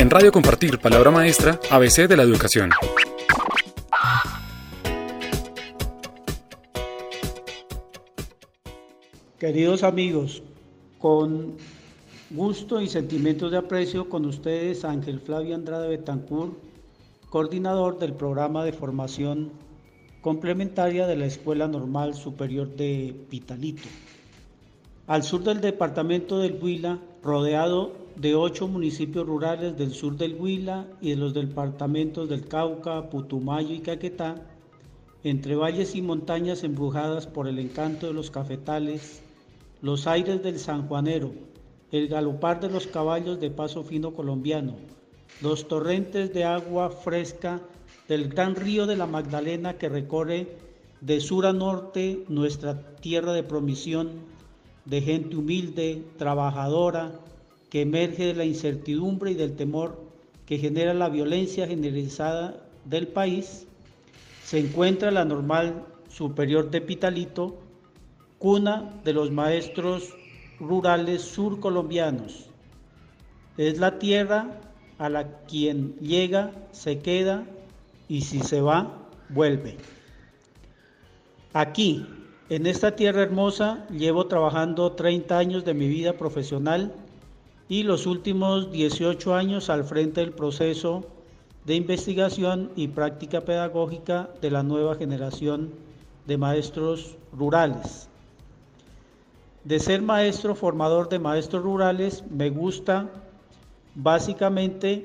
En 0.00 0.08
Radio 0.08 0.32
Compartir, 0.32 0.78
Palabra 0.78 1.10
Maestra, 1.10 1.60
ABC 1.70 2.08
de 2.08 2.16
la 2.16 2.22
Educación. 2.22 2.70
Queridos 9.38 9.82
amigos, 9.82 10.42
con 10.98 11.58
gusto 12.30 12.80
y 12.80 12.88
sentimientos 12.88 13.50
de 13.50 13.58
aprecio 13.58 14.08
con 14.08 14.24
ustedes 14.24 14.86
Ángel 14.86 15.20
Flavio 15.20 15.54
Andrade 15.54 15.90
Betancourt, 15.90 16.54
coordinador 17.28 17.98
del 17.98 18.14
programa 18.14 18.64
de 18.64 18.72
formación 18.72 19.52
complementaria 20.22 21.06
de 21.06 21.16
la 21.16 21.26
Escuela 21.26 21.68
Normal 21.68 22.14
Superior 22.14 22.74
de 22.74 23.14
Pitalito. 23.28 23.86
Al 25.06 25.24
sur 25.24 25.44
del 25.44 25.60
departamento 25.60 26.38
del 26.38 26.58
Huila, 26.58 26.98
rodeado 27.22 27.99
de 28.16 28.34
ocho 28.34 28.68
municipios 28.68 29.26
rurales 29.26 29.76
del 29.76 29.92
sur 29.92 30.16
del 30.16 30.34
Huila 30.34 30.86
y 31.00 31.10
de 31.10 31.16
los 31.16 31.34
departamentos 31.34 32.28
del 32.28 32.46
Cauca, 32.46 33.08
Putumayo 33.10 33.74
y 33.74 33.80
Caquetá, 33.80 34.36
entre 35.22 35.54
valles 35.54 35.94
y 35.94 36.02
montañas 36.02 36.64
embrujadas 36.64 37.26
por 37.26 37.48
el 37.48 37.58
encanto 37.58 38.06
de 38.06 38.14
los 38.14 38.30
cafetales, 38.30 39.22
los 39.82 40.06
aires 40.06 40.42
del 40.42 40.58
sanjuanero, 40.58 41.32
el 41.92 42.08
galopar 42.08 42.60
de 42.60 42.70
los 42.70 42.86
caballos 42.86 43.40
de 43.40 43.50
paso 43.50 43.82
fino 43.82 44.12
colombiano, 44.12 44.74
los 45.42 45.68
torrentes 45.68 46.32
de 46.32 46.44
agua 46.44 46.90
fresca 46.90 47.60
del 48.08 48.28
gran 48.28 48.54
río 48.56 48.86
de 48.86 48.96
la 48.96 49.06
Magdalena 49.06 49.74
que 49.74 49.88
recorre 49.88 50.56
de 51.00 51.20
sur 51.20 51.46
a 51.46 51.52
norte 51.52 52.24
nuestra 52.28 52.96
tierra 52.96 53.32
de 53.32 53.42
promisión, 53.42 54.10
de 54.84 55.00
gente 55.00 55.36
humilde, 55.36 56.04
trabajadora, 56.18 57.12
que 57.70 57.82
emerge 57.82 58.26
de 58.26 58.34
la 58.34 58.44
incertidumbre 58.44 59.30
y 59.30 59.34
del 59.34 59.56
temor 59.56 60.10
que 60.44 60.58
genera 60.58 60.92
la 60.92 61.08
violencia 61.08 61.66
generalizada 61.68 62.66
del 62.84 63.06
país, 63.06 63.66
se 64.44 64.58
encuentra 64.58 65.12
la 65.12 65.24
normal 65.24 65.86
superior 66.08 66.70
de 66.70 66.80
Pitalito, 66.80 67.56
cuna 68.38 69.00
de 69.04 69.12
los 69.12 69.30
maestros 69.30 70.12
rurales 70.58 71.22
surcolombianos. 71.22 72.50
Es 73.56 73.78
la 73.78 74.00
tierra 74.00 74.60
a 74.98 75.08
la 75.08 75.38
quien 75.46 75.94
llega, 76.00 76.50
se 76.72 76.98
queda 76.98 77.44
y 78.08 78.22
si 78.22 78.40
se 78.40 78.60
va, 78.60 79.08
vuelve. 79.28 79.76
Aquí, 81.52 82.04
en 82.48 82.66
esta 82.66 82.96
tierra 82.96 83.22
hermosa, 83.22 83.86
llevo 83.88 84.26
trabajando 84.26 84.92
30 84.92 85.38
años 85.38 85.64
de 85.64 85.74
mi 85.74 85.86
vida 85.86 86.14
profesional 86.14 86.92
y 87.70 87.84
los 87.84 88.06
últimos 88.06 88.72
18 88.72 89.32
años 89.32 89.70
al 89.70 89.84
frente 89.84 90.20
del 90.20 90.32
proceso 90.32 91.06
de 91.64 91.76
investigación 91.76 92.72
y 92.74 92.88
práctica 92.88 93.42
pedagógica 93.42 94.28
de 94.42 94.50
la 94.50 94.64
nueva 94.64 94.96
generación 94.96 95.70
de 96.26 96.36
maestros 96.36 97.16
rurales. 97.32 98.08
De 99.62 99.78
ser 99.78 100.02
maestro 100.02 100.56
formador 100.56 101.08
de 101.08 101.20
maestros 101.20 101.62
rurales, 101.62 102.24
me 102.28 102.50
gusta 102.50 103.08
básicamente 103.94 105.04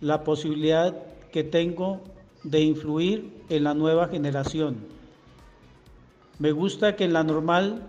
la 0.00 0.24
posibilidad 0.24 0.96
que 1.32 1.44
tengo 1.44 2.00
de 2.44 2.62
influir 2.62 3.30
en 3.50 3.62
la 3.62 3.74
nueva 3.74 4.08
generación. 4.08 4.78
Me 6.38 6.50
gusta 6.50 6.96
que 6.96 7.04
en 7.04 7.12
la 7.12 7.24
normal 7.24 7.82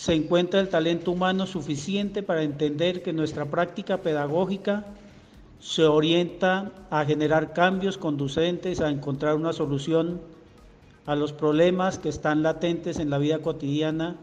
se 0.00 0.14
encuentra 0.14 0.60
el 0.60 0.70
talento 0.70 1.10
humano 1.10 1.46
suficiente 1.46 2.22
para 2.22 2.42
entender 2.42 3.02
que 3.02 3.12
nuestra 3.12 3.44
práctica 3.44 3.98
pedagógica 3.98 4.86
se 5.60 5.84
orienta 5.84 6.72
a 6.88 7.04
generar 7.04 7.52
cambios 7.52 7.98
conducentes 7.98 8.80
a 8.80 8.88
encontrar 8.88 9.36
una 9.36 9.52
solución 9.52 10.22
a 11.04 11.16
los 11.16 11.34
problemas 11.34 11.98
que 11.98 12.08
están 12.08 12.42
latentes 12.42 12.98
en 12.98 13.10
la 13.10 13.18
vida 13.18 13.40
cotidiana 13.40 14.16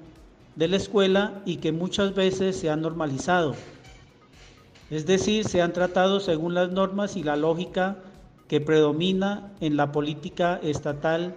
de 0.56 0.68
la 0.68 0.78
escuela 0.78 1.44
y 1.46 1.58
que 1.58 1.72
muchas 1.72 2.16
veces 2.16 2.58
se 2.58 2.72
han 2.72 2.82
normalizado. 2.82 3.54
Es 4.90 5.06
decir, 5.06 5.46
se 5.46 5.62
han 5.62 5.74
tratado 5.74 6.20
según 6.20 6.56
las 6.56 6.72
normas 6.72 7.16
y 7.16 7.22
la 7.22 7.36
lógica 7.36 7.98
que 8.48 8.62
predomina 8.62 9.52
en 9.62 9.78
la 9.78 9.92
política 9.92 10.60
estatal 10.64 11.36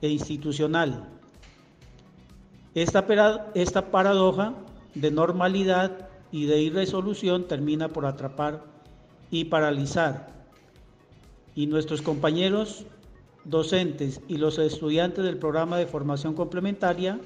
e 0.00 0.08
institucional. 0.08 1.06
Esta, 2.74 3.06
esta 3.54 3.90
paradoja 3.90 4.54
de 4.94 5.10
normalidad 5.10 6.08
y 6.32 6.46
de 6.46 6.60
irresolución 6.60 7.46
termina 7.46 7.88
por 7.88 8.06
atrapar 8.06 8.64
y 9.30 9.44
paralizar. 9.44 10.28
Y 11.54 11.66
nuestros 11.66 12.02
compañeros 12.02 12.84
docentes 13.44 14.20
y 14.26 14.38
los 14.38 14.58
estudiantes 14.58 15.24
del 15.24 15.38
programa 15.38 15.78
de 15.78 15.86
formación 15.86 16.34
complementaria 16.34 17.20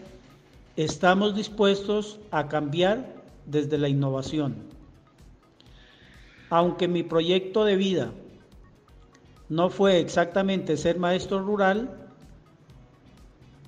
Estamos 0.79 1.35
dispuestos 1.35 2.21
a 2.31 2.47
cambiar 2.47 3.17
desde 3.47 3.79
la 3.79 3.89
innovación. 3.89 4.55
Aunque 6.51 6.87
mi 6.87 7.03
proyecto 7.03 7.65
de 7.65 7.75
vida 7.75 8.13
no 9.49 9.71
fue 9.71 9.99
exactamente 9.99 10.77
ser 10.77 10.97
maestro 11.01 11.43
rural, 11.43 12.08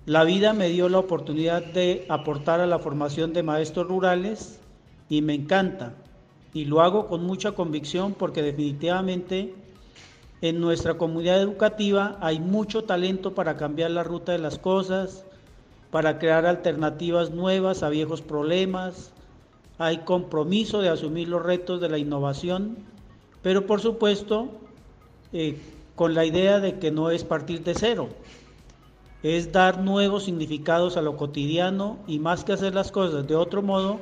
la 0.06 0.24
vida 0.24 0.52
me 0.52 0.68
dio 0.68 0.88
la 0.88 0.98
oportunidad 0.98 1.64
de 1.64 2.06
aportar 2.08 2.60
a 2.60 2.66
la 2.66 2.78
formación 2.78 3.32
de 3.32 3.42
maestros 3.42 3.86
rurales 3.86 4.60
y 5.08 5.22
me 5.22 5.34
encanta. 5.34 5.94
Y 6.54 6.64
lo 6.64 6.80
hago 6.80 7.06
con 7.06 7.24
mucha 7.24 7.52
convicción 7.52 8.14
porque 8.14 8.42
definitivamente 8.42 9.54
en 10.42 10.60
nuestra 10.60 10.94
comunidad 10.94 11.40
educativa 11.40 12.16
hay 12.20 12.40
mucho 12.40 12.84
talento 12.84 13.34
para 13.34 13.56
cambiar 13.56 13.90
la 13.90 14.02
ruta 14.02 14.32
de 14.32 14.38
las 14.38 14.58
cosas, 14.58 15.24
para 15.90 16.18
crear 16.18 16.46
alternativas 16.46 17.30
nuevas 17.30 17.82
a 17.82 17.90
viejos 17.90 18.22
problemas, 18.22 19.12
hay 19.78 19.98
compromiso 19.98 20.80
de 20.80 20.88
asumir 20.88 21.28
los 21.28 21.42
retos 21.42 21.80
de 21.80 21.88
la 21.88 21.98
innovación, 21.98 22.76
pero 23.42 23.66
por 23.66 23.80
supuesto 23.80 24.48
eh, 25.32 25.58
con 25.94 26.14
la 26.14 26.24
idea 26.24 26.60
de 26.60 26.78
que 26.78 26.90
no 26.90 27.10
es 27.10 27.24
partir 27.24 27.62
de 27.64 27.74
cero, 27.74 28.08
es 29.22 29.52
dar 29.52 29.80
nuevos 29.80 30.24
significados 30.24 30.96
a 30.96 31.02
lo 31.02 31.16
cotidiano 31.16 31.98
y 32.06 32.18
más 32.18 32.44
que 32.44 32.52
hacer 32.52 32.74
las 32.74 32.90
cosas 32.90 33.26
de 33.26 33.34
otro 33.34 33.62
modo, 33.62 34.00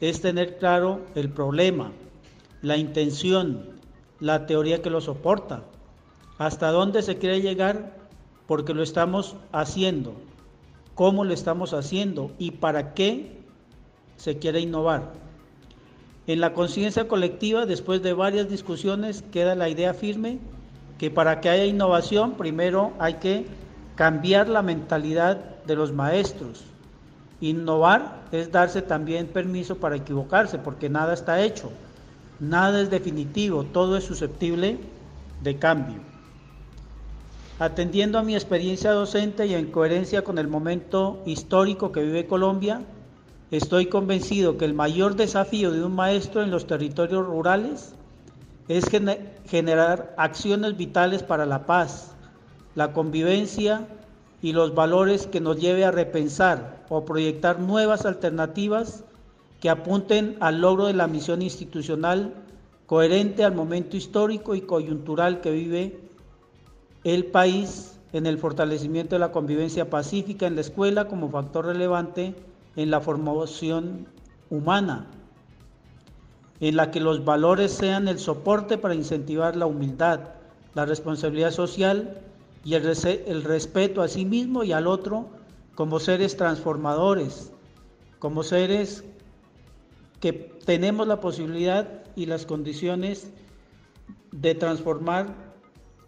es 0.00 0.20
tener 0.20 0.58
claro 0.58 1.00
el 1.14 1.30
problema, 1.30 1.92
la 2.62 2.76
intención, 2.76 3.70
la 4.20 4.46
teoría 4.46 4.82
que 4.82 4.90
lo 4.90 5.00
soporta, 5.00 5.62
hasta 6.38 6.70
dónde 6.70 7.02
se 7.02 7.18
quiere 7.18 7.40
llegar 7.40 7.96
porque 8.46 8.74
lo 8.74 8.82
estamos 8.82 9.36
haciendo, 9.52 10.14
cómo 10.94 11.24
lo 11.24 11.32
estamos 11.32 11.72
haciendo 11.72 12.30
y 12.38 12.52
para 12.52 12.94
qué 12.94 13.40
se 14.16 14.38
quiere 14.38 14.60
innovar. 14.60 15.12
En 16.26 16.40
la 16.40 16.54
conciencia 16.54 17.06
colectiva, 17.06 17.66
después 17.66 18.02
de 18.02 18.12
varias 18.12 18.48
discusiones, 18.48 19.22
queda 19.30 19.54
la 19.54 19.68
idea 19.68 19.94
firme 19.94 20.38
que 20.98 21.10
para 21.10 21.40
que 21.40 21.48
haya 21.48 21.64
innovación, 21.64 22.32
primero 22.32 22.92
hay 22.98 23.14
que 23.14 23.46
cambiar 23.96 24.48
la 24.48 24.62
mentalidad 24.62 25.38
de 25.66 25.74
los 25.74 25.92
maestros. 25.92 26.64
Innovar 27.40 28.22
es 28.30 28.52
darse 28.52 28.82
también 28.82 29.26
permiso 29.26 29.76
para 29.76 29.96
equivocarse, 29.96 30.58
porque 30.58 30.88
nada 30.88 31.14
está 31.14 31.42
hecho, 31.42 31.70
nada 32.38 32.80
es 32.80 32.90
definitivo, 32.90 33.64
todo 33.64 33.96
es 33.96 34.04
susceptible 34.04 34.78
de 35.42 35.58
cambio. 35.58 35.98
Atendiendo 37.58 38.18
a 38.18 38.22
mi 38.22 38.34
experiencia 38.34 38.92
docente 38.92 39.46
y 39.46 39.54
en 39.54 39.70
coherencia 39.70 40.22
con 40.22 40.38
el 40.38 40.46
momento 40.46 41.22
histórico 41.24 41.90
que 41.90 42.02
vive 42.02 42.26
Colombia, 42.26 42.82
estoy 43.50 43.86
convencido 43.86 44.58
que 44.58 44.66
el 44.66 44.74
mayor 44.74 45.16
desafío 45.16 45.72
de 45.72 45.82
un 45.82 45.94
maestro 45.94 46.42
en 46.42 46.50
los 46.50 46.66
territorios 46.66 47.26
rurales 47.26 47.94
es 48.68 48.84
generar 49.46 50.14
acciones 50.18 50.76
vitales 50.76 51.22
para 51.22 51.46
la 51.46 51.64
paz, 51.64 52.15
la 52.76 52.92
convivencia 52.92 53.88
y 54.42 54.52
los 54.52 54.74
valores 54.74 55.26
que 55.26 55.40
nos 55.40 55.58
lleve 55.58 55.84
a 55.84 55.90
repensar 55.90 56.84
o 56.88 57.04
proyectar 57.04 57.58
nuevas 57.58 58.06
alternativas 58.06 59.02
que 59.60 59.70
apunten 59.70 60.36
al 60.40 60.60
logro 60.60 60.86
de 60.86 60.92
la 60.92 61.08
misión 61.08 61.42
institucional 61.42 62.34
coherente 62.86 63.44
al 63.44 63.54
momento 63.54 63.96
histórico 63.96 64.54
y 64.54 64.60
coyuntural 64.60 65.40
que 65.40 65.50
vive 65.50 65.98
el 67.02 67.24
país 67.24 67.98
en 68.12 68.26
el 68.26 68.38
fortalecimiento 68.38 69.14
de 69.14 69.20
la 69.20 69.32
convivencia 69.32 69.90
pacífica 69.90 70.46
en 70.46 70.54
la 70.54 70.60
escuela 70.60 71.08
como 71.08 71.30
factor 71.30 71.64
relevante 71.64 72.34
en 72.76 72.90
la 72.90 73.00
formación 73.00 74.06
humana, 74.50 75.06
en 76.60 76.76
la 76.76 76.90
que 76.90 77.00
los 77.00 77.24
valores 77.24 77.72
sean 77.72 78.06
el 78.06 78.18
soporte 78.18 78.76
para 78.76 78.94
incentivar 78.94 79.56
la 79.56 79.66
humildad, 79.66 80.20
la 80.74 80.84
responsabilidad 80.84 81.50
social 81.50 82.20
y 82.66 82.74
el, 82.74 83.44
respeto 83.44 84.02
a 84.02 84.08
sí 84.08 84.24
mismo 84.24 84.64
y 84.64 84.72
al 84.72 84.88
otro 84.88 85.28
como 85.76 86.00
seres 86.00 86.36
transformadores, 86.36 87.52
como 88.18 88.42
seres 88.42 89.04
que 90.18 90.32
tenemos 90.32 91.06
la 91.06 91.20
posibilidad 91.20 92.02
y 92.16 92.26
las 92.26 92.44
condiciones 92.44 93.30
de 94.32 94.56
transformar 94.56 95.32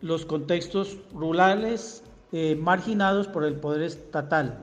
los 0.00 0.26
contextos 0.26 0.99
rurales 1.14 2.02
eh, 2.32 2.56
marginados 2.56 3.28
por 3.28 3.44
el 3.44 3.55
poder 3.55 3.82
estatal. 3.82 4.58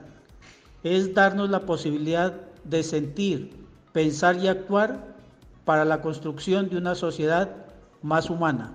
Es 0.82 1.14
darnos 1.14 1.48
la 1.48 1.64
posibilidad 1.64 2.34
de 2.64 2.82
sentir, 2.82 3.56
pensar 3.94 4.36
y 4.36 4.48
actuar 4.48 5.16
para 5.64 5.86
la 5.86 6.02
construcción 6.02 6.68
de 6.68 6.76
una 6.76 6.94
sociedad 6.94 7.56
más 8.02 8.28
humana. 8.28 8.74